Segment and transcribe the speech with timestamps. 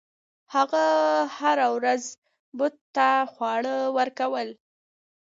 [0.53, 0.85] هغه
[1.37, 2.03] هره ورځ
[2.57, 4.49] بت ته خواړه ورکول.